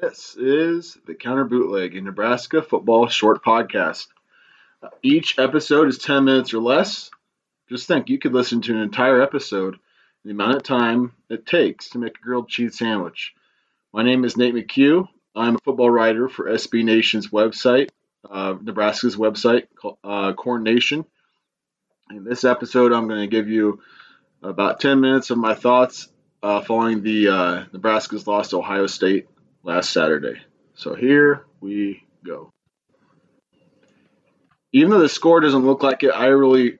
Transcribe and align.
This 0.00 0.36
is 0.36 0.96
the 1.06 1.14
Counter 1.14 1.44
Bootleg, 1.44 1.96
a 1.96 2.00
Nebraska 2.00 2.62
football 2.62 3.08
short 3.08 3.44
podcast. 3.44 4.06
Uh, 4.80 4.90
each 5.02 5.40
episode 5.40 5.88
is 5.88 5.98
10 5.98 6.24
minutes 6.24 6.54
or 6.54 6.60
less. 6.60 7.10
Just 7.68 7.88
think, 7.88 8.08
you 8.08 8.18
could 8.18 8.32
listen 8.32 8.60
to 8.62 8.74
an 8.74 8.80
entire 8.80 9.20
episode 9.20 9.74
in 9.74 9.80
the 10.24 10.30
amount 10.30 10.56
of 10.56 10.62
time 10.62 11.14
it 11.28 11.46
takes 11.46 11.90
to 11.90 11.98
make 11.98 12.16
a 12.16 12.22
grilled 12.22 12.48
cheese 12.48 12.78
sandwich. 12.78 13.34
My 13.92 14.04
name 14.04 14.24
is 14.24 14.36
Nate 14.36 14.54
McHugh. 14.54 15.08
I'm 15.34 15.56
a 15.56 15.60
football 15.64 15.90
writer 15.90 16.28
for 16.28 16.44
SB 16.48 16.84
Nation's 16.84 17.28
website, 17.28 17.88
uh, 18.30 18.54
Nebraska's 18.62 19.16
website, 19.16 19.66
uh, 20.04 20.32
Corn 20.34 20.62
Nation. 20.62 21.06
In 22.10 22.22
this 22.22 22.44
episode, 22.44 22.92
I'm 22.92 23.08
going 23.08 23.22
to 23.22 23.36
give 23.36 23.48
you 23.48 23.80
about 24.44 24.78
10 24.78 25.00
minutes 25.00 25.30
of 25.30 25.38
my 25.38 25.54
thoughts 25.54 26.08
uh, 26.40 26.60
following 26.60 27.02
the 27.02 27.28
uh, 27.28 27.64
Nebraska's 27.72 28.28
loss 28.28 28.50
to 28.50 28.58
Ohio 28.58 28.86
State 28.86 29.26
last 29.62 29.90
Saturday. 29.90 30.40
So 30.74 30.94
here 30.94 31.44
we 31.60 32.04
go. 32.24 32.50
Even 34.72 34.90
though 34.90 35.00
the 35.00 35.08
score 35.08 35.40
doesn't 35.40 35.66
look 35.66 35.82
like 35.82 36.02
it, 36.02 36.10
I 36.10 36.26
really 36.26 36.78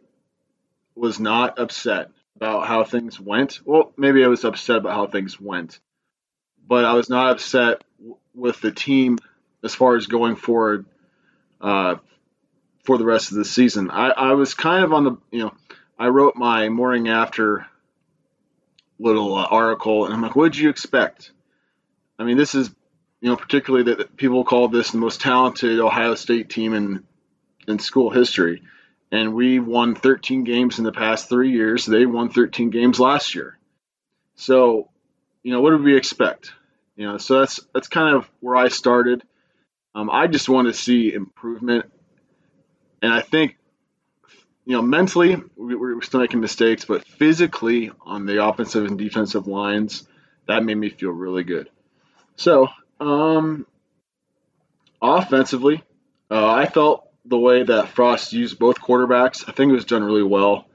was 0.95 1.19
not 1.19 1.59
upset 1.59 2.11
about 2.37 2.67
how 2.67 2.85
things 2.85 3.19
went. 3.19 3.61
Well, 3.65 3.93
maybe 3.97 4.25
I 4.25 4.29
was 4.29 4.45
upset 4.45 4.77
about 4.77 4.95
how 4.95 5.07
things 5.07 5.41
went, 5.41 5.81
but 6.67 6.85
I 6.85 6.95
was 6.95 7.09
not 7.09 7.33
upset 7.33 7.83
with 8.35 8.61
the 8.61 8.71
team 8.71 9.19
as 9.65 9.75
far 9.75 9.97
as 9.97 10.07
going 10.07 10.37
forward 10.37 10.87
uh, 11.61 11.97
for 12.85 12.99
the 12.99 13.05
rest 13.05 13.33
of 13.33 13.39
the 13.39 13.45
season. 13.45 13.91
I, 13.91 14.11
I 14.11 14.33
was 14.33 14.55
kind 14.55 14.85
of 14.85 14.93
on 14.93 15.05
the, 15.05 15.17
you 15.31 15.41
know, 15.41 15.55
I 15.99 16.09
wrote 16.09 16.37
my 16.37 16.69
morning 16.69 17.09
after 17.09 17.67
little 18.99 19.35
uh, 19.35 19.47
article, 19.51 20.05
and 20.05 20.15
I'm 20.15 20.23
like, 20.23 20.37
what 20.37 20.53
did 20.53 20.61
you 20.61 20.71
expect? 20.71 21.33
I 22.19 22.25
mean, 22.25 22.37
this 22.37 22.55
is, 22.55 22.71
you 23.21 23.31
know, 23.31 23.37
particularly 23.37 23.95
that 23.95 24.17
people 24.17 24.45
call 24.45 24.69
this 24.69 24.91
the 24.91 24.99
most 24.99 25.21
talented 25.21 25.81
Ohio 25.81 26.15
State 26.15 26.49
team 26.49 26.75
in 26.75 27.05
in 27.67 27.79
school 27.79 28.11
history, 28.11 28.63
and 29.13 29.35
we 29.35 29.59
won 29.59 29.95
13 29.95 30.45
games 30.45 30.79
in 30.79 30.85
the 30.85 30.93
past 30.93 31.29
three 31.29 31.53
years. 31.53 31.85
They 31.85 32.07
won 32.07 32.31
13 32.31 32.71
games 32.71 32.99
last 32.99 33.35
year. 33.35 33.59
So, 34.37 34.89
you 35.43 35.53
know, 35.53 35.61
what 35.61 35.71
did 35.71 35.83
we 35.83 35.97
expect? 35.97 36.53
You 36.97 37.07
know, 37.07 37.19
so 37.19 37.41
that's 37.41 37.61
that's 37.75 37.89
kind 37.89 38.17
of 38.17 38.29
where 38.41 38.57
I 38.57 38.69
started. 38.69 39.23
Um, 39.95 40.11
I 40.11 40.27
just 40.27 40.49
want 40.49 40.69
to 40.69 40.75
see 40.75 41.13
improvement, 41.13 41.87
and 43.03 43.13
I 43.13 43.21
think 43.21 43.57
you 44.69 44.75
know, 44.75 44.83
mentally, 44.83 45.35
we, 45.57 45.75
we're 45.75 46.03
still 46.03 46.21
making 46.21 46.41
mistakes, 46.41 46.85
but 46.85 47.03
physically 47.03 47.91
on 48.03 48.27
the 48.27 48.45
offensive 48.45 48.85
and 48.85 48.99
defensive 48.99 49.47
lines, 49.47 50.07
that 50.47 50.63
made 50.63 50.77
me 50.77 50.91
feel 50.91 51.11
really 51.11 51.43
good. 51.43 51.71
So, 52.39 52.69
um, 53.01 53.67
offensively, 55.03 55.83
uh, 56.31 56.49
I 56.49 56.67
felt 56.67 57.11
the 57.25 57.37
way 57.37 57.65
that 57.65 57.89
Frost 57.89 58.33
used 58.33 58.61
both 58.61 58.81
quarterbacks, 58.81 59.43
I 59.49 59.53
think 59.53 59.71
it 59.71 59.75
was 59.75 59.85
done 59.85 60.05
really 60.05 60.23
well. 60.23 60.67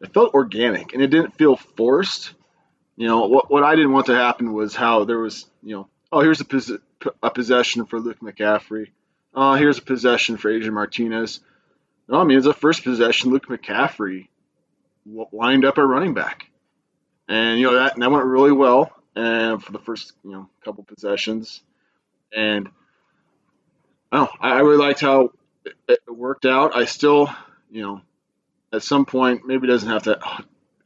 It 0.00 0.12
felt 0.12 0.34
organic 0.34 0.92
and 0.92 1.02
it 1.02 1.06
didn't 1.06 1.38
feel 1.38 1.54
forced. 1.54 2.32
You 2.96 3.06
know, 3.06 3.26
what, 3.28 3.52
what 3.52 3.62
I 3.62 3.76
didn't 3.76 3.92
want 3.92 4.06
to 4.06 4.16
happen 4.16 4.52
was 4.52 4.74
how 4.74 5.04
there 5.04 5.20
was, 5.20 5.46
you 5.62 5.76
know, 5.76 5.88
oh, 6.10 6.20
here's 6.20 6.40
a, 6.40 6.44
pos- 6.44 6.72
a 7.22 7.30
possession 7.30 7.86
for 7.86 8.00
Luke 8.00 8.18
McCaffrey. 8.20 8.88
Oh, 9.32 9.54
here's 9.54 9.78
a 9.78 9.82
possession 9.82 10.38
for 10.38 10.50
Adrian 10.50 10.74
Martinez. 10.74 11.38
No, 12.08 12.20
I 12.20 12.24
mean, 12.24 12.36
it's 12.36 12.48
a 12.48 12.52
first 12.52 12.82
possession. 12.82 13.30
Luke 13.30 13.46
McCaffrey 13.46 14.26
lined 15.32 15.64
up 15.64 15.78
a 15.78 15.86
running 15.86 16.14
back. 16.14 16.46
And, 17.28 17.60
you 17.60 17.70
know, 17.70 17.74
that, 17.74 17.94
that 17.94 18.10
went 18.10 18.24
really 18.24 18.52
well 18.52 18.90
and 19.14 19.62
for 19.62 19.72
the 19.72 19.78
first, 19.78 20.12
you 20.24 20.32
know, 20.32 20.48
couple 20.64 20.84
possessions. 20.84 21.62
And, 22.34 22.68
oh, 24.10 24.28
I, 24.40 24.52
I 24.52 24.60
really 24.60 24.78
liked 24.78 25.00
how 25.00 25.32
it, 25.88 26.00
worked 26.08 26.46
out. 26.46 26.74
I 26.74 26.86
still, 26.86 27.30
you 27.70 27.82
know, 27.82 28.00
at 28.72 28.82
some 28.82 29.04
point, 29.04 29.42
maybe 29.46 29.66
it 29.66 29.70
doesn't 29.70 29.90
have 29.90 30.04
to, 30.04 30.18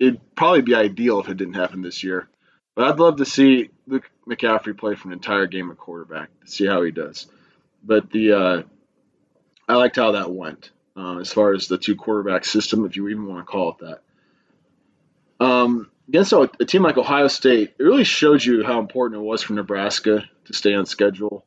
it'd 0.01 0.35
probably 0.35 0.63
be 0.63 0.75
ideal 0.75 1.21
if 1.21 1.29
it 1.29 1.37
didn't 1.37 1.55
happen 1.55 1.83
this 1.83 2.03
year. 2.03 2.29
But 2.75 2.89
I'd 2.89 2.99
love 2.99 3.17
to 3.17 3.25
see 3.25 3.71
Luke 3.87 4.11
McCaffrey 4.29 4.77
play 4.77 4.97
for 4.97 5.09
an 5.09 5.15
entire 5.15 5.47
game 5.47 5.71
of 5.71 5.79
quarterback 5.79 6.29
to 6.41 6.51
see 6.51 6.67
how 6.67 6.83
he 6.83 6.91
does. 6.91 7.27
But 7.83 8.11
the, 8.11 8.33
uh, 8.33 8.63
I 9.69 9.77
liked 9.77 9.97
how 9.97 10.13
that 10.13 10.31
went 10.31 10.71
uh, 10.97 11.19
as 11.19 11.33
far 11.33 11.55
as 11.55 11.69
the 11.69 11.79
two 11.79 11.97
quarterback 11.97 12.45
system, 12.45 12.85
if 12.85 12.97
you 12.97 13.09
even 13.09 13.27
want 13.27 13.47
to 13.47 13.51
call 13.51 13.71
it 13.71 13.79
that. 15.39 15.45
Um, 15.45 15.91
against 16.09 16.33
a, 16.33 16.51
a, 16.61 16.65
team 16.65 16.83
like 16.83 16.97
Ohio 16.97 17.29
State, 17.29 17.75
it 17.79 17.83
really 17.83 18.05
showed 18.05 18.45
you 18.45 18.65
how 18.65 18.79
important 18.79 19.21
it 19.21 19.25
was 19.25 19.43
for 19.43 19.55
Nebraska 19.55 20.25
to 20.45 20.53
stay 20.53 20.75
on 20.75 20.87
schedule. 20.87 21.45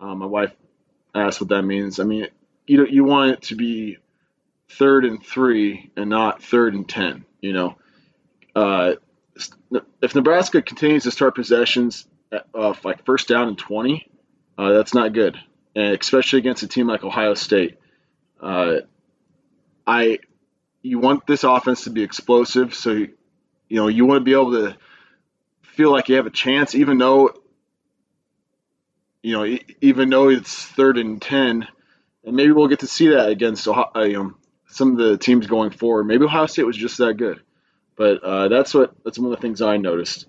Um, 0.00 0.18
my 0.18 0.26
wife 0.26 0.52
asked 1.14 1.40
what 1.40 1.50
that 1.50 1.62
means. 1.62 2.00
I 2.00 2.04
mean, 2.04 2.26
you 2.66 2.78
know, 2.78 2.84
you 2.84 3.04
want 3.04 3.32
it 3.32 3.42
to 3.42 3.54
be 3.54 3.98
third 4.70 5.04
and 5.04 5.24
three 5.24 5.90
and 5.96 6.10
not 6.10 6.42
third 6.42 6.74
and 6.74 6.88
ten. 6.88 7.24
You 7.40 7.52
know, 7.52 7.76
uh, 8.54 8.94
if 10.00 10.14
Nebraska 10.14 10.62
continues 10.62 11.04
to 11.04 11.10
start 11.10 11.34
possessions 11.34 12.06
uh, 12.32 12.74
like 12.84 13.04
first 13.04 13.28
down 13.28 13.48
and 13.48 13.58
twenty, 13.58 14.08
uh, 14.58 14.72
that's 14.72 14.94
not 14.94 15.12
good, 15.12 15.38
and 15.74 15.96
especially 15.98 16.40
against 16.40 16.62
a 16.62 16.68
team 16.68 16.86
like 16.86 17.04
Ohio 17.04 17.34
State. 17.34 17.78
Uh, 18.40 18.76
I 19.86 20.18
you 20.82 20.98
want 20.98 21.26
this 21.26 21.44
offense 21.44 21.84
to 21.84 21.90
be 21.90 22.02
explosive, 22.02 22.74
so 22.74 23.06
you 23.72 23.78
know 23.78 23.88
you 23.88 24.04
want 24.04 24.20
to 24.20 24.24
be 24.24 24.32
able 24.32 24.52
to 24.52 24.76
feel 25.62 25.90
like 25.90 26.10
you 26.10 26.16
have 26.16 26.26
a 26.26 26.30
chance, 26.30 26.74
even 26.74 26.98
though 26.98 27.30
you 29.22 29.32
know 29.32 29.58
even 29.80 30.10
though 30.10 30.28
it's 30.28 30.62
third 30.66 30.98
and 30.98 31.22
ten, 31.22 31.66
and 32.22 32.36
maybe 32.36 32.52
we'll 32.52 32.68
get 32.68 32.80
to 32.80 32.86
see 32.86 33.08
that 33.08 33.30
against 33.30 33.66
know, 33.66 34.34
some 34.66 34.92
of 34.92 34.98
the 34.98 35.16
teams 35.16 35.46
going 35.46 35.70
forward. 35.70 36.04
Maybe 36.04 36.24
Ohio 36.24 36.44
State 36.44 36.66
was 36.66 36.76
just 36.76 36.98
that 36.98 37.14
good, 37.14 37.40
but 37.96 38.22
uh, 38.22 38.48
that's 38.48 38.74
what 38.74 38.92
that's 39.04 39.18
one 39.18 39.32
of 39.32 39.38
the 39.38 39.40
things 39.40 39.62
I 39.62 39.78
noticed. 39.78 40.26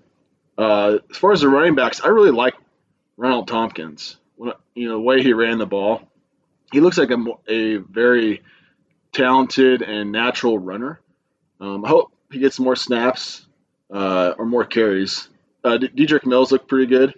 Uh, 0.56 0.98
as 1.10 1.16
far 1.18 1.32
as 1.32 1.42
the 1.42 1.48
running 1.48 1.74
backs, 1.74 2.00
I 2.00 2.08
really 2.08 2.30
like 2.30 2.54
Ronald 3.18 3.48
Thompkins. 3.48 4.16
When, 4.36 4.54
you 4.74 4.88
know 4.88 4.94
the 4.94 5.00
way 5.00 5.22
he 5.22 5.34
ran 5.34 5.58
the 5.58 5.66
ball 5.66 6.08
he 6.72 6.80
looks 6.80 6.96
like 6.96 7.10
a, 7.10 7.24
a 7.46 7.76
very 7.76 8.42
talented 9.12 9.82
and 9.82 10.10
natural 10.10 10.58
runner. 10.58 10.98
Um, 11.60 11.84
I 11.84 11.88
hope 11.88 12.13
he 12.34 12.40
gets 12.40 12.58
more 12.58 12.76
snaps 12.76 13.46
uh, 13.92 14.34
or 14.36 14.44
more 14.44 14.64
carries. 14.64 15.28
Uh, 15.62 15.78
Dedrick 15.78 16.26
Mills 16.26 16.52
looked 16.52 16.68
pretty 16.68 16.86
good, 16.86 17.14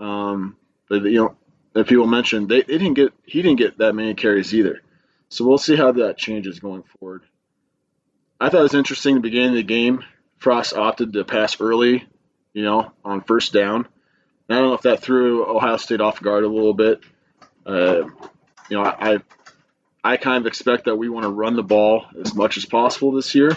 um, 0.00 0.56
but 0.88 1.02
you 1.02 1.16
know, 1.16 1.36
if 1.74 1.88
people 1.88 2.06
mentioned 2.06 2.48
they, 2.48 2.62
they 2.62 2.78
didn't 2.78 2.94
get 2.94 3.12
he 3.24 3.42
didn't 3.42 3.58
get 3.58 3.78
that 3.78 3.94
many 3.94 4.14
carries 4.14 4.54
either. 4.54 4.80
So 5.28 5.44
we'll 5.44 5.58
see 5.58 5.76
how 5.76 5.92
that 5.92 6.16
changes 6.16 6.60
going 6.60 6.84
forward. 6.84 7.22
I 8.40 8.48
thought 8.48 8.60
it 8.60 8.62
was 8.62 8.74
interesting. 8.74 9.16
The 9.16 9.20
beginning 9.20 9.50
of 9.50 9.56
the 9.56 9.62
game, 9.64 10.04
Frost 10.38 10.74
opted 10.74 11.12
to 11.14 11.24
pass 11.24 11.60
early, 11.60 12.06
you 12.52 12.62
know, 12.62 12.92
on 13.04 13.22
first 13.22 13.52
down. 13.52 13.88
And 14.48 14.56
I 14.56 14.60
don't 14.60 14.68
know 14.68 14.74
if 14.74 14.82
that 14.82 15.02
threw 15.02 15.44
Ohio 15.44 15.76
State 15.78 16.00
off 16.00 16.20
guard 16.20 16.44
a 16.44 16.48
little 16.48 16.74
bit. 16.74 17.00
Uh, 17.66 18.02
you 18.68 18.76
know, 18.76 18.84
I, 18.84 19.18
I 20.02 20.16
kind 20.18 20.42
of 20.42 20.46
expect 20.46 20.84
that 20.84 20.96
we 20.96 21.08
want 21.08 21.24
to 21.24 21.30
run 21.30 21.56
the 21.56 21.62
ball 21.62 22.04
as 22.20 22.34
much 22.34 22.56
as 22.58 22.66
possible 22.66 23.12
this 23.12 23.34
year 23.34 23.56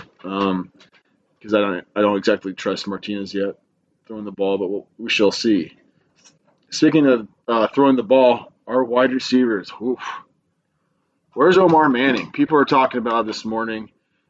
because 1.48 1.54
I 1.54 1.62
don't 1.62 1.88
I 1.96 2.02
don't 2.02 2.18
exactly 2.18 2.54
trust 2.54 2.88
Martinez 2.88 3.34
yet 3.34 3.56
throwing 4.06 4.26
the 4.26 4.32
ball, 4.32 4.58
but 4.58 4.70
we'll, 4.70 4.88
we 4.98 5.10
shall 5.10 5.32
see. 5.32 5.78
Speaking 6.72 7.06
of 7.08 7.28
uh, 7.48 7.68
throwing 7.68 7.96
the 7.96 8.04
ball, 8.04 8.52
our 8.68 8.84
wide 8.84 9.14
receivers. 9.14 9.72
Oof. 9.82 10.00
Where's 11.34 11.58
Omar 11.58 11.88
Manning? 11.88 12.32
People 12.32 12.58
are 12.58 12.66
talking 12.66 12.98
about 12.98 13.26
this 13.26 13.46
morning. 13.46 13.90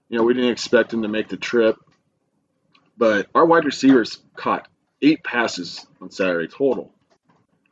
You 0.09 0.17
know, 0.17 0.23
we 0.23 0.35
didn't 0.35 0.51
expect 0.51 0.93
him 0.93 1.01
to 1.01 1.07
make 1.07 1.27
the 1.27 1.37
trip, 1.37 1.77
but 2.97 3.27
our 3.33 3.45
wide 3.45 3.65
receivers 3.65 4.19
caught 4.35 4.67
eight 5.01 5.23
passes 5.23 5.87
on 5.99 6.11
Saturday 6.11 6.47
total, 6.47 6.91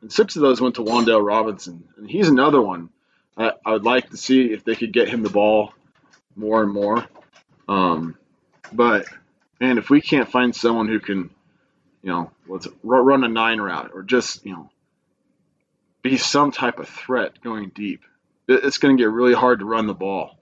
and 0.00 0.12
six 0.12 0.34
of 0.34 0.42
those 0.42 0.60
went 0.60 0.74
to 0.76 0.82
Wan'Dale 0.82 1.24
Robinson, 1.24 1.84
and 1.96 2.10
he's 2.10 2.28
another 2.28 2.60
one 2.60 2.90
I, 3.36 3.52
I 3.64 3.72
would 3.72 3.84
like 3.84 4.10
to 4.10 4.16
see 4.16 4.52
if 4.52 4.64
they 4.64 4.74
could 4.74 4.92
get 4.92 5.08
him 5.08 5.22
the 5.22 5.30
ball 5.30 5.72
more 6.34 6.62
and 6.64 6.72
more. 6.72 7.06
Um, 7.68 8.16
but 8.72 9.06
and 9.60 9.78
if 9.78 9.90
we 9.90 10.00
can't 10.00 10.30
find 10.30 10.54
someone 10.54 10.88
who 10.88 11.00
can, 11.00 11.30
you 12.02 12.10
know, 12.10 12.30
let's 12.46 12.68
run 12.82 13.24
a 13.24 13.28
nine 13.28 13.60
route 13.60 13.90
or 13.94 14.02
just 14.02 14.44
you 14.44 14.52
know 14.52 14.70
be 16.02 16.16
some 16.16 16.52
type 16.52 16.78
of 16.78 16.88
threat 16.88 17.40
going 17.42 17.70
deep, 17.74 18.02
it's 18.48 18.78
going 18.78 18.96
to 18.96 19.02
get 19.02 19.10
really 19.10 19.34
hard 19.34 19.60
to 19.60 19.64
run 19.64 19.86
the 19.86 19.94
ball. 19.94 20.38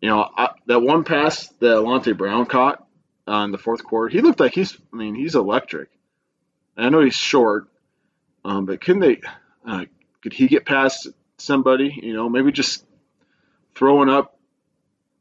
You 0.00 0.10
know, 0.10 0.28
I, 0.36 0.50
that 0.66 0.80
one 0.80 1.04
pass 1.04 1.48
that 1.60 1.76
Alante 1.76 2.16
Brown 2.16 2.46
caught 2.46 2.86
uh, 3.26 3.44
in 3.44 3.52
the 3.52 3.58
fourth 3.58 3.82
quarter, 3.84 4.08
he 4.08 4.20
looked 4.20 4.40
like 4.40 4.54
he's. 4.54 4.76
I 4.92 4.96
mean, 4.96 5.14
he's 5.14 5.34
electric. 5.34 5.88
And 6.76 6.86
I 6.86 6.88
know 6.88 7.00
he's 7.00 7.14
short, 7.14 7.68
um, 8.44 8.66
but 8.66 8.80
can 8.80 8.98
they? 8.98 9.20
Uh, 9.66 9.84
could 10.22 10.32
he 10.32 10.46
get 10.46 10.66
past 10.66 11.08
somebody, 11.38 11.98
you 12.02 12.14
know, 12.14 12.28
maybe 12.28 12.52
just 12.52 12.84
throwing 13.74 14.08
up 14.08 14.33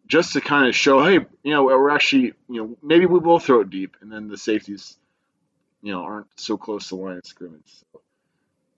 just 0.08 0.34
to 0.34 0.42
kind 0.42 0.68
of 0.68 0.76
show, 0.76 1.04
hey, 1.04 1.20
you 1.44 1.54
know, 1.54 1.64
we're 1.64 1.90
actually, 1.90 2.34
you 2.50 2.62
know, 2.62 2.78
maybe 2.82 3.06
we 3.06 3.20
will 3.20 3.40
throw 3.40 3.62
it 3.62 3.70
deep, 3.70 3.98
and 4.02 4.12
then 4.12 4.28
the 4.28 4.38
safeties, 4.38 4.98
you 5.82 5.92
know, 5.92 6.02
aren't 6.04 6.28
so 6.36 6.58
close 6.58 6.90
to 6.90 6.96
the 6.96 7.02
line 7.02 7.18
of 7.18 7.26
scrimmage. 7.26 7.62
So, 7.92 8.02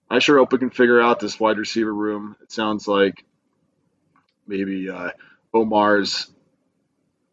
I 0.08 0.20
sure 0.20 0.38
hope 0.38 0.52
we 0.52 0.58
can 0.58 0.70
figure 0.70 1.00
out 1.00 1.18
this 1.18 1.38
wide 1.40 1.58
receiver 1.58 1.92
room. 1.92 2.36
It 2.42 2.52
sounds 2.52 2.86
like 2.86 3.24
maybe 4.46 4.88
uh, 4.88 5.10
Omar's 5.52 6.30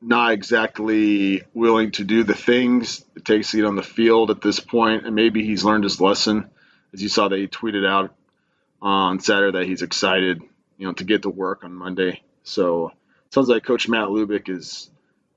not 0.02 0.34
exactly 0.34 1.44
willing 1.54 1.92
to 1.92 2.04
do 2.04 2.24
the 2.24 2.36
things 2.36 3.06
it 3.16 3.24
takes 3.24 3.52
to 3.52 3.58
get 3.58 3.66
on 3.66 3.76
the 3.76 3.84
field 3.84 4.32
at 4.32 4.42
this 4.42 4.60
point, 4.60 5.06
and 5.06 5.16
maybe 5.16 5.46
he's 5.46 5.64
learned 5.64 5.84
his 5.84 6.02
lesson. 6.02 6.50
As 6.94 7.02
you 7.02 7.10
saw 7.10 7.30
he 7.30 7.48
tweeted 7.48 7.88
out 7.88 8.14
on 8.82 9.20
Saturday 9.20 9.60
that 9.60 9.68
he's 9.68 9.82
excited, 9.82 10.42
you 10.78 10.88
know, 10.88 10.94
to 10.94 11.04
get 11.04 11.22
to 11.22 11.30
work 11.30 11.64
on 11.64 11.74
Monday. 11.74 12.22
So 12.44 12.92
sounds 13.34 13.50
like 13.50 13.64
Coach 13.64 13.90
Matt 13.90 14.10
Lubick 14.10 14.50
is 14.50 14.90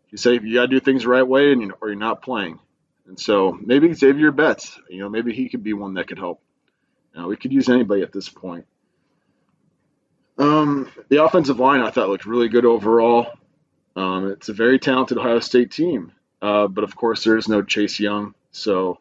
he 0.08 0.16
said 0.16 0.44
you 0.44 0.54
got 0.54 0.62
to 0.62 0.68
do 0.68 0.80
things 0.80 1.02
the 1.02 1.08
right 1.08 1.26
way, 1.26 1.52
and 1.52 1.60
you 1.60 1.68
know, 1.68 1.74
or 1.80 1.88
you're 1.88 1.96
not 1.96 2.22
playing. 2.22 2.58
And 3.06 3.18
so 3.18 3.52
maybe 3.60 3.92
Xavier 3.92 4.32
Betts, 4.32 4.78
you 4.88 5.00
know, 5.00 5.08
maybe 5.08 5.32
he 5.32 5.48
could 5.48 5.62
be 5.62 5.72
one 5.72 5.94
that 5.94 6.08
could 6.08 6.18
help. 6.18 6.40
You 7.14 7.22
know, 7.22 7.28
we 7.28 7.36
could 7.36 7.52
use 7.52 7.68
anybody 7.68 8.02
at 8.02 8.12
this 8.12 8.28
point. 8.28 8.66
Um, 10.38 10.90
the 11.08 11.24
offensive 11.24 11.58
line 11.58 11.80
I 11.80 11.90
thought 11.90 12.08
looked 12.08 12.26
really 12.26 12.48
good 12.48 12.66
overall. 12.66 13.28
Um, 13.94 14.30
it's 14.30 14.48
a 14.48 14.52
very 14.52 14.78
talented 14.78 15.16
Ohio 15.16 15.40
State 15.40 15.70
team, 15.70 16.12
uh, 16.42 16.66
but 16.66 16.84
of 16.84 16.94
course 16.94 17.24
there 17.24 17.38
is 17.38 17.48
no 17.48 17.62
Chase 17.62 17.98
Young, 17.98 18.34
so 18.52 18.98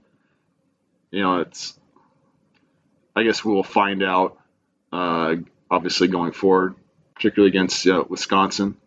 you 1.12 1.22
know 1.22 1.40
it's. 1.40 1.78
I 3.18 3.24
guess 3.24 3.44
we 3.44 3.54
will 3.54 3.64
find 3.64 4.04
out. 4.04 4.38
Uh, 4.92 5.36
obviously 5.70 6.08
going 6.08 6.32
forward, 6.32 6.76
particularly 7.16 7.50
against 7.50 7.86
uh, 7.88 8.04
Wisconsin. 8.08 8.78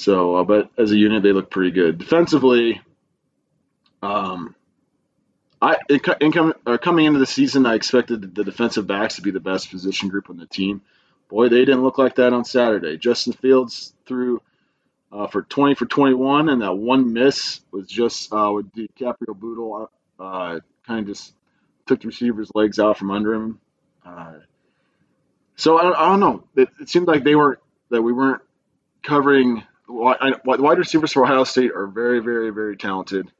So, 0.00 0.36
uh, 0.36 0.44
but 0.44 0.70
as 0.78 0.92
a 0.92 0.96
unit, 0.96 1.22
they 1.22 1.32
look 1.32 1.50
pretty 1.50 1.72
good 1.72 1.98
defensively. 1.98 2.80
Um, 4.02 4.54
I 5.60 5.76
in, 5.90 6.00
in 6.22 6.52
uh, 6.64 6.78
coming 6.78 7.04
into 7.04 7.18
the 7.18 7.26
season, 7.26 7.66
I 7.66 7.74
expected 7.74 8.34
the 8.34 8.42
defensive 8.42 8.86
backs 8.86 9.16
to 9.16 9.22
be 9.22 9.30
the 9.30 9.40
best 9.40 9.70
position 9.70 10.08
group 10.08 10.30
on 10.30 10.38
the 10.38 10.46
team. 10.46 10.80
Boy, 11.28 11.50
they 11.50 11.66
didn't 11.66 11.82
look 11.82 11.98
like 11.98 12.14
that 12.14 12.32
on 12.32 12.46
Saturday. 12.46 12.96
Justin 12.96 13.34
Fields 13.34 13.92
threw 14.06 14.40
uh, 15.12 15.26
for 15.26 15.42
20 15.42 15.74
for 15.74 15.84
21, 15.84 16.48
and 16.48 16.62
that 16.62 16.72
one 16.72 17.12
miss 17.12 17.60
was 17.70 17.86
just 17.86 18.32
uh, 18.32 18.50
with 18.54 18.72
DiCaprio 18.72 19.38
Bootle 19.38 19.90
uh, 20.18 20.60
kind 20.86 21.00
of 21.00 21.06
just 21.08 21.34
took 21.84 22.00
the 22.00 22.08
receiver's 22.08 22.50
legs 22.54 22.78
out 22.78 22.96
from 22.96 23.10
under 23.10 23.34
him. 23.34 23.60
Uh, 24.02 24.36
so 25.56 25.78
I 25.78 25.82
don't, 25.82 25.96
I 25.96 26.08
don't 26.08 26.20
know. 26.20 26.44
It, 26.56 26.70
it, 26.80 26.88
seemed 26.88 27.06
like 27.06 27.22
they 27.22 27.34
weren't 27.34 27.58
that 27.90 28.00
we 28.00 28.14
weren't 28.14 28.40
covering. 29.02 29.62
The 29.90 30.40
wide 30.44 30.78
receivers 30.78 31.12
for 31.12 31.24
Ohio 31.24 31.44
State 31.44 31.72
are 31.74 31.86
very, 31.86 32.20
very, 32.20 32.50
very 32.50 32.76
talented, 32.76 33.30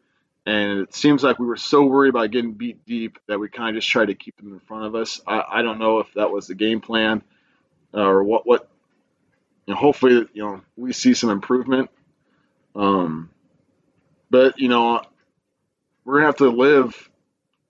and 0.45 0.81
it 0.81 0.95
seems 0.95 1.23
like 1.23 1.39
we 1.39 1.47
were 1.47 1.57
so 1.57 1.85
worried 1.85 2.09
about 2.09 2.31
getting 2.33 2.53
beat 2.55 2.85
deep 2.85 3.19
that 3.29 3.39
we 3.39 3.49
kind 3.49 3.77
of 3.77 3.81
just 3.81 3.89
tried 3.89 4.07
to 4.07 4.15
keep 4.15 4.37
them 4.37 4.53
in 4.53 4.61
front 4.61 4.87
of 4.87 4.95
us. 4.97 5.21
I, 5.27 5.45
I 5.49 5.63
don't 5.63 5.79
know 5.79 6.01
if 6.01 6.13
that 6.15 6.31
was 6.31 6.49
the 6.49 6.57
game 6.57 6.81
plan 6.81 7.23
uh, 7.95 8.01
or 8.01 8.25
what. 8.25 8.47
What 8.47 8.69
you 9.67 9.75
know, 9.75 9.81
hopefully, 9.81 10.27
you 10.33 10.43
know, 10.43 10.63
we 10.77 10.93
see 10.93 11.15
some 11.15 11.31
improvement. 11.31 11.91
Um, 12.75 13.31
but 14.29 14.59
you 14.59 14.69
know, 14.69 15.03
we're 16.05 16.15
gonna 16.15 16.27
have 16.27 16.37
to 16.37 16.51
live, 16.51 17.11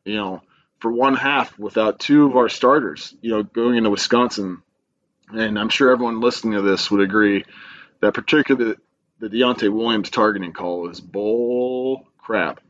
you 0.06 0.16
know, 0.16 0.40
for 0.78 0.90
one 0.90 1.16
half 1.16 1.58
without 1.58 1.98
two 1.98 2.26
of 2.26 2.36
our 2.36 2.48
starters. 2.48 3.14
You 3.20 3.32
know, 3.32 3.42
going 3.42 3.76
into 3.76 3.90
Wisconsin, 3.90 4.62
and 5.28 5.58
I'm 5.58 5.68
sure 5.68 5.90
everyone 5.90 6.20
listening 6.20 6.54
to 6.54 6.62
this 6.62 6.90
would 6.90 7.02
agree 7.02 7.44
that 8.00 8.14
particular 8.14 8.76
the, 9.18 9.28
Deontai 9.28 9.70
Williams 9.70 10.10
targeting 10.10 10.52
call 10.52 10.88
is 10.88 11.00
bull 11.00 12.06
crap. 12.18 12.60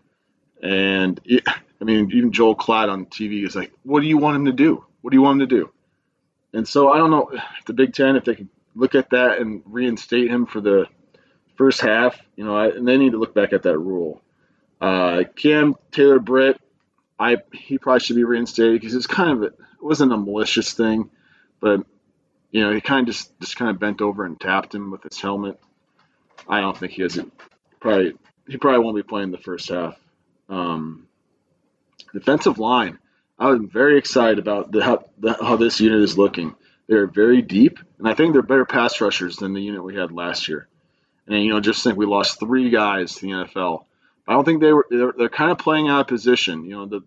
And 0.63 1.21
it, 1.25 1.45
I 1.81 1.85
mean, 1.85 2.11
even 2.13 2.33
Joel 2.33 2.57
Klatt 2.57 2.91
on 2.91 3.07
TV 3.07 3.47
is 3.47 3.57
like, 3.57 3.73
"What 3.83 4.01
do 4.01 4.07
you 4.07 4.19
want 4.19 4.37
him 4.37 4.45
to 4.47 4.53
do? 4.53 4.85
What 5.01 5.11
do 5.11 5.17
you 5.17 5.23
want 5.23 5.41
him 5.41 5.49
to 5.49 5.57
do?" 5.57 5.71
And 6.53 6.67
so 6.67 6.93
I 6.93 6.99
don't 6.99 7.11
know 7.11 7.31
the 7.67 7.73
Big 7.73 7.95
Ten 7.95 8.17
if 8.17 8.25
they 8.25 8.35
can 8.35 8.51
look 8.75 8.95
at 8.95 9.11
that 9.11 9.39
and 9.39 9.63
reinstate 9.65 10.31
him 10.31 10.47
for 10.47 10.61
the 10.61 10.87
first 11.57 11.81
half. 11.81 12.19
You 12.37 12.45
know, 12.45 12.59
and 12.59 12.87
they 12.87 12.99
need 12.99 13.13
to 13.13 13.19
look 13.19 13.35
back 13.35 13.53
at 13.53 13.63
that 13.63 13.79
rule. 13.79 14.21
Uh, 14.81 15.25
Cam 15.37 15.77
Taylor 15.93 16.19
Britt, 16.19 16.61
I 17.19 17.39
he 17.53 17.79
probably 17.79 18.01
should 18.01 18.17
be 18.17 18.25
reinstated 18.25 18.81
because 18.81 18.95
it's 18.95 19.07
kind 19.07 19.31
of 19.31 19.43
a, 19.43 19.47
it 19.47 19.83
wasn't 19.83 20.13
a 20.13 20.17
malicious 20.17 20.73
thing, 20.73 21.11
but 21.61 21.87
you 22.51 22.63
know 22.63 22.73
he 22.73 22.81
kind 22.81 23.09
of 23.09 23.15
just 23.15 23.39
just 23.41 23.57
kind 23.57 23.71
of 23.71 23.79
bent 23.79 24.01
over 24.01 24.25
and 24.25 24.41
tapped 24.41 24.75
him 24.75 24.91
with 24.91 25.03
his 25.03 25.21
helmet. 25.21 25.59
I 26.49 26.61
don't 26.61 26.77
think 26.77 26.93
he 26.93 27.03
has 27.03 27.17
it. 27.17 27.27
Probably 27.81 28.15
he 28.49 28.57
probably 28.57 28.85
won't 28.85 28.97
be 28.97 29.03
playing 29.03 29.31
the 29.31 29.39
first 29.39 29.69
half. 29.69 29.97
Um, 30.49 31.07
defensive 32.13 32.59
line, 32.59 32.99
I 33.39 33.49
was 33.49 33.61
very 33.73 33.97
excited 33.97 34.39
about 34.39 34.73
the, 34.73 34.83
how, 34.83 35.05
the, 35.19 35.35
how 35.35 35.57
this 35.57 35.81
unit 35.81 36.03
is 36.03 36.19
looking. 36.19 36.55
They're 36.89 37.07
very 37.07 37.41
deep, 37.41 37.79
and 37.99 38.09
I 38.09 38.15
think 38.15 38.33
they're 38.33 38.43
better 38.43 38.65
pass 38.65 39.01
rushers 39.01 39.37
than 39.37 39.55
the 39.55 39.63
unit 39.63 39.85
we 39.85 39.95
had 39.95 40.11
last 40.11 40.49
year. 40.49 40.67
And 41.27 41.43
you 41.43 41.53
know, 41.53 41.61
just 41.61 41.85
think 41.85 41.97
we 41.97 42.07
lost 42.07 42.41
three 42.41 42.71
guys 42.71 43.15
to 43.15 43.21
the 43.23 43.29
NFL. 43.29 43.85
I 44.27 44.33
don't 44.33 44.45
think 44.45 44.61
they 44.61 44.73
were. 44.73 44.87
They're, 44.91 45.15
they're 45.17 45.29
kind 45.29 45.53
of 45.53 45.59
playing 45.59 45.89
out 45.89 46.01
of 46.01 46.07
position. 46.09 46.65
You 46.65 46.73
know, 46.73 46.87
the 46.87 47.01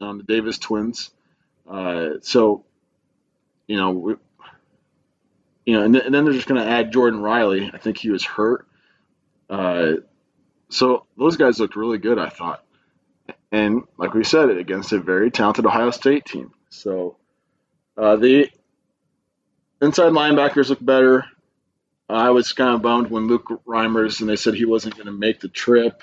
um, 0.00 0.18
the 0.18 0.24
Davis 0.24 0.58
twins. 0.58 1.10
Uh, 1.68 2.14
so, 2.22 2.64
you 3.66 3.76
know, 3.76 3.90
we, 3.90 4.14
you 5.70 5.76
know, 5.76 5.84
and, 5.84 5.94
th- 5.94 6.04
and 6.04 6.12
then 6.12 6.24
they're 6.24 6.34
just 6.34 6.48
going 6.48 6.60
to 6.60 6.68
add 6.68 6.92
Jordan 6.92 7.20
Riley. 7.20 7.70
I 7.72 7.78
think 7.78 7.96
he 7.96 8.10
was 8.10 8.24
hurt. 8.24 8.66
Uh, 9.48 9.92
so 10.68 11.06
those 11.16 11.36
guys 11.36 11.60
looked 11.60 11.76
really 11.76 11.98
good, 11.98 12.18
I 12.18 12.28
thought. 12.28 12.64
And 13.52 13.84
like 13.96 14.12
we 14.12 14.24
said, 14.24 14.50
against 14.50 14.90
a 14.90 14.98
very 14.98 15.30
talented 15.30 15.66
Ohio 15.66 15.92
State 15.92 16.24
team. 16.24 16.50
So 16.70 17.18
uh, 17.96 18.16
the 18.16 18.50
inside 19.80 20.10
linebackers 20.10 20.70
look 20.70 20.84
better. 20.84 21.24
I 22.08 22.30
was 22.30 22.52
kind 22.52 22.74
of 22.74 22.82
bummed 22.82 23.08
when 23.08 23.28
Luke 23.28 23.46
Reimers 23.64 24.20
and 24.20 24.28
they 24.28 24.34
said 24.34 24.54
he 24.54 24.64
wasn't 24.64 24.96
going 24.96 25.06
to 25.06 25.12
make 25.12 25.38
the 25.38 25.46
trip 25.48 26.02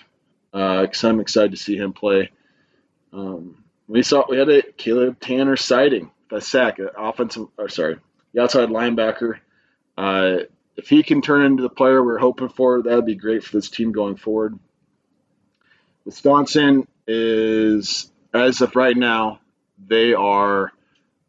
because 0.53 1.03
uh, 1.03 1.09
I'm 1.09 1.19
excited 1.19 1.51
to 1.51 1.57
see 1.57 1.75
him 1.75 1.91
play. 1.91 2.31
Um, 3.11 3.65
we 3.89 4.01
saw 4.01 4.23
we 4.29 4.37
had 4.37 4.47
a 4.47 4.61
Caleb 4.61 5.19
Tannor 5.19 5.59
sighting, 5.59 6.09
a 6.31 6.39
sack, 6.39 6.79
an 6.79 6.87
offensive, 6.97 7.47
or 7.57 7.67
sorry, 7.67 7.97
the 8.33 8.43
outside 8.43 8.69
linebacker. 8.69 9.39
Uh, 9.97 10.37
if 10.75 10.89
he 10.89 11.01
can 11.03 11.21
turn 11.21 11.45
into 11.45 11.63
the 11.63 11.69
player 11.69 12.03
we're 12.03 12.19
hoping 12.19 12.49
for, 12.49 12.81
that 12.81 12.95
would 12.95 13.05
be 13.05 13.15
great 13.15 13.43
for 13.43 13.57
this 13.57 13.69
team 13.69 13.91
going 13.91 14.15
forward. 14.15 14.57
Wisconsin 16.05 16.87
is, 17.07 18.11
as 18.33 18.61
of 18.61 18.75
right 18.75 18.95
now, 18.95 19.39
they 19.77 20.13
are 20.13 20.71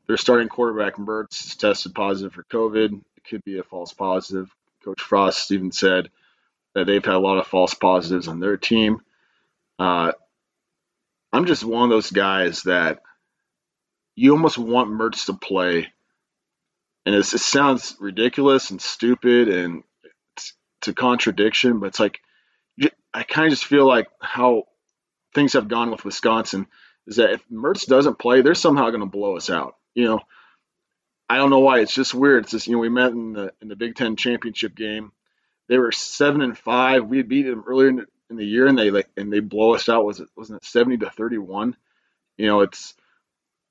their 0.07 0.17
starting 0.17 0.49
quarterback 0.49 0.97
Mertz 0.97 1.57
tested 1.57 1.95
positive 1.95 2.33
for 2.33 2.45
COVID. 2.45 2.93
It 3.17 3.25
could 3.29 3.45
be 3.45 3.59
a 3.59 3.63
false 3.63 3.93
positive. 3.93 4.55
Coach 4.85 5.03
Frost 5.03 5.51
even 5.51 5.73
said 5.73 6.11
that 6.75 6.87
they've 6.87 7.05
had 7.05 7.15
a 7.15 7.19
lot 7.19 7.39
of 7.39 7.47
false 7.47 7.75
positives 7.75 8.29
on 8.29 8.41
their 8.41 8.57
team. 8.57 9.01
Uh, 9.79 10.13
I'm 11.33 11.47
just 11.47 11.65
one 11.65 11.85
of 11.85 11.91
those 11.91 12.11
guys 12.11 12.63
that 12.63 13.01
you 14.15 14.33
almost 14.33 14.59
want 14.59 14.91
Mertz 14.91 15.27
to 15.27 15.35
play, 15.35 15.89
and 17.09 17.17
it 17.17 17.25
sounds 17.25 17.97
ridiculous 17.99 18.69
and 18.69 18.83
stupid 18.83 19.49
and 19.49 19.83
it's, 20.37 20.53
it's 20.79 20.89
a 20.89 20.93
contradiction, 20.93 21.81
but 21.81 21.87
it's 21.87 22.01
like 22.01 22.21
I 23.15 23.23
kind 23.23 23.47
of 23.47 23.53
just 23.53 23.65
feel 23.65 23.87
like 23.87 24.09
how 24.21 24.65
things 25.35 25.55
have 25.55 25.69
gone 25.69 25.91
with 25.91 26.05
Wisconsin 26.05 26.67
is 27.07 27.17
that 27.17 27.31
if 27.31 27.49
Mertz 27.49 27.87
doesn't 27.87 28.19
play, 28.19 28.43
they're 28.43 28.55
somehow 28.55 28.91
going 28.91 29.01
to 29.01 29.07
blow 29.07 29.39
us 29.39 29.49
out. 29.49 29.77
You 29.95 30.05
know, 30.05 30.21
I 31.31 31.37
don't 31.37 31.49
know 31.49 31.61
why. 31.61 31.81
It's 31.81 31.95
just 31.95 32.13
weird. 32.13 32.45
It's 32.45 32.53
just 32.53 32.67
you 32.67 32.75
know 32.75 32.81
we 32.81 32.91
met 32.91 33.13
in 33.13 33.33
the 33.33 33.55
in 33.63 33.69
the 33.69 33.77
Big 33.77 33.95
Ten 33.97 34.17
championship 34.17 34.77
game. 34.77 35.13
They 35.69 35.79
were 35.79 35.91
seven 35.91 36.43
and 36.43 36.57
five. 36.57 37.07
We 37.07 37.17
had 37.17 37.29
beat 37.29 37.45
them 37.45 37.65
earlier 37.67 37.89
in 37.89 37.97
the, 37.97 38.07
in 38.29 38.37
the 38.37 38.47
year, 38.47 38.67
and 38.67 38.79
they 38.79 38.91
like 38.91 39.09
and 39.17 39.33
they 39.33 39.41
blow 39.41 39.75
us 39.75 39.89
out. 39.89 40.05
Was 40.05 40.21
it 40.21 40.29
wasn't 40.37 40.63
it 40.63 40.69
seventy 40.69 40.99
to 40.99 41.09
thirty 41.09 41.39
one? 41.39 41.75
You 42.37 42.47
know, 42.47 42.61
it's 42.61 42.93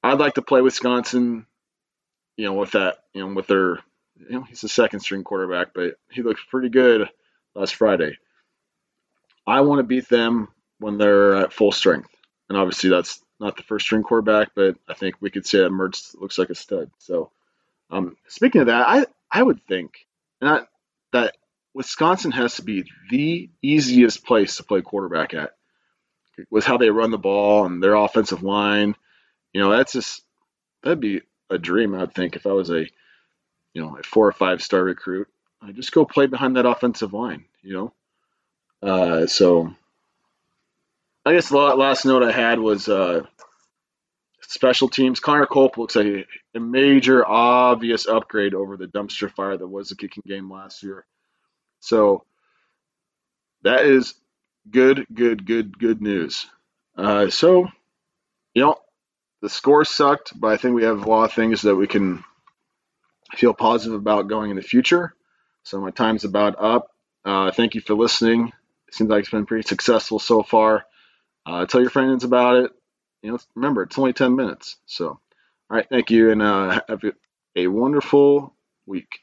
I'd 0.02 0.20
like 0.20 0.34
to 0.34 0.42
play 0.42 0.62
Wisconsin. 0.62 1.46
You 2.38 2.46
know, 2.46 2.54
with 2.54 2.72
that, 2.72 3.00
you 3.14 3.22
know, 3.22 3.34
with 3.34 3.48
their, 3.48 3.80
you 4.18 4.30
know, 4.40 4.44
he's 4.44 4.64
a 4.64 4.70
second 4.70 5.02
string 5.02 5.24
quarterback, 5.24 5.74
but 5.74 5.96
he 6.12 6.22
looks 6.22 6.42
pretty 6.50 6.70
good 6.70 7.10
last 7.56 7.76
Friday. 7.76 8.18
I 9.46 9.62
want 9.62 9.80
to 9.80 9.84
beat 9.84 10.08
them 10.08 10.50
when 10.80 10.98
they're 10.98 11.36
at 11.36 11.54
full 11.54 11.72
strength, 11.72 12.10
and 12.50 12.58
obviously 12.58 12.90
that's 12.90 13.22
not 13.40 13.58
the 13.58 13.64
first 13.64 13.86
string 13.86 14.04
quarterback, 14.04 14.52
but 14.56 14.78
I 14.88 14.94
think 14.94 15.16
we 15.20 15.30
could 15.30 15.46
say 15.46 15.60
that 15.60 15.72
Mertz 15.72 16.16
looks 16.20 16.38
like 16.38 16.50
a 16.50 16.56
stud. 16.56 16.92
So, 16.98 17.32
um, 17.90 18.18
speaking 18.28 18.62
of 18.62 18.68
that, 18.68 18.88
I 18.88 19.06
I 19.32 19.44
would 19.44 19.64
think 19.66 20.06
not 20.42 20.68
that 21.12 21.36
Wisconsin 21.74 22.32
has 22.32 22.56
to 22.56 22.64
be 22.64 22.86
the 23.10 23.50
easiest 23.62 24.26
place 24.26 24.58
to 24.58 24.64
play 24.64 24.82
quarterback 24.82 25.34
at 25.34 25.52
with 26.50 26.66
how 26.66 26.78
they 26.78 26.90
run 26.90 27.12
the 27.12 27.18
ball 27.18 27.66
and 27.66 27.82
their 27.82 27.96
offensive 27.96 28.44
line. 28.44 28.96
You 29.54 29.62
know, 29.62 29.72
that's 29.72 29.94
just 29.94 30.24
that'd 30.84 31.00
be 31.00 31.22
a 31.50 31.58
dream. 31.58 31.96
I'd 31.96 32.14
think 32.14 32.36
if 32.36 32.46
I 32.46 32.52
was 32.52 32.70
a 32.70 32.86
you 33.74 33.82
know 33.82 33.98
a 33.98 34.04
four 34.04 34.28
or 34.28 34.34
five 34.34 34.62
star 34.62 34.84
recruit, 34.84 35.28
I 35.62 35.72
just 35.72 35.92
go 35.92 36.06
play 36.06 36.28
behind 36.28 36.56
that 36.56 36.66
offensive 36.66 37.14
line. 37.14 37.46
You 37.62 37.74
know, 37.74 38.90
uh, 38.90 39.28
so 39.28 39.74
I 41.26 41.34
guess 41.34 41.50
the 41.50 41.58
last 41.58 42.06
note 42.06 42.24
I 42.24 42.32
had 42.32 42.60
was 42.60 42.88
uh, 42.88 43.24
special 44.48 44.88
teams. 44.88 45.20
Connor 45.20 45.46
Culp 45.46 45.78
looks 45.78 45.96
like 45.96 46.28
a, 46.56 46.60
major, 46.60 47.28
obvious 47.28 48.08
upgrade 48.08 48.54
over 48.54 48.78
the 48.78 48.88
dumpster 48.88 49.30
fire 49.30 49.58
that 49.58 49.68
was 49.68 49.90
the 49.90 49.96
kicking 49.96 50.24
game 50.26 50.50
last 50.52 50.84
year. 50.84 51.06
So 51.82 52.24
that 53.64 53.86
is 53.86 54.16
good, 54.70 55.06
good, 55.14 55.46
good, 55.46 55.78
good 55.78 56.02
news. 56.02 56.48
Uh, 56.96 57.30
so, 57.30 57.68
you 58.54 58.64
know, 58.64 58.78
the 59.42 59.50
score 59.50 59.86
sucked, 59.86 60.40
but 60.40 60.50
I 60.50 60.58
think 60.58 60.76
we 60.76 60.84
have 60.84 61.04
a 61.04 61.10
lot 61.10 61.26
of 61.26 61.34
things 61.34 61.64
that 61.64 61.76
we 61.76 61.88
can 61.88 62.24
feel 63.36 63.54
positive 63.54 63.98
about 64.00 64.28
going 64.28 64.50
in 64.52 64.56
the 64.58 64.62
future. 64.62 65.14
So 65.64 65.80
my 65.82 65.92
time's 65.92 66.24
about 66.24 66.56
up. 66.62 66.90
Uh, 67.26 67.52
thank 67.52 67.76
you 67.76 67.82
for 67.82 67.94
listening. 67.96 68.54
It 68.88 68.94
seems 68.94 69.10
like 69.10 69.22
it's 69.22 69.30
been 69.30 69.46
pretty 69.46 69.68
successful 69.68 70.20
so 70.20 70.44
far. 70.44 70.86
Uh, 71.46 71.66
tell 71.66 71.82
your 71.82 71.90
friends 71.90 72.24
about 72.24 72.58
it. 72.58 72.72
You 73.22 73.32
know, 73.32 73.40
remember 73.56 73.84
it's 73.84 74.00
only 74.00 74.14
10 74.14 74.36
minutes. 74.36 74.78
So, 74.86 75.08
all 75.10 75.20
right, 75.70 75.88
thank 75.90 76.12
you, 76.12 76.32
and 76.32 76.42
uh, 76.42 76.82
have 76.88 77.04
a 77.56 77.68
wonderful 77.68 78.54
week. 78.86 79.20